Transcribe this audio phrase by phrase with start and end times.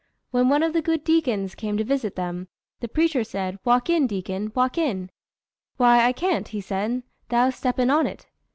[0.31, 2.47] When one of the good deacons came to visit them,
[2.79, 5.11] the preacher said, "Walk in, deacon, walk in!"
[5.77, 8.25] "Why, I can't," said he, "'thout steppin' on't."